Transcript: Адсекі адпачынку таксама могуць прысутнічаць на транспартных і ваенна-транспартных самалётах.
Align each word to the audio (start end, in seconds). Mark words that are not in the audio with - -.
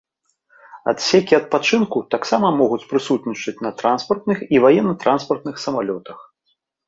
Адсекі 0.91 1.33
адпачынку 1.39 1.97
таксама 2.13 2.47
могуць 2.61 2.87
прысутнічаць 2.93 3.55
на 3.65 3.71
транспартных 3.81 4.37
і 4.57 4.61
ваенна-транспартных 4.67 5.55
самалётах. 5.65 6.19